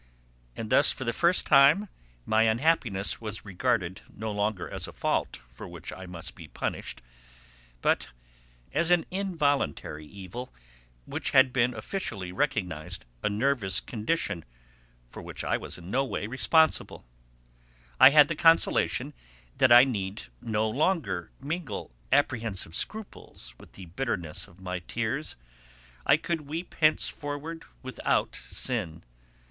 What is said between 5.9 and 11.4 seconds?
I must be punished, but as an involuntary evil which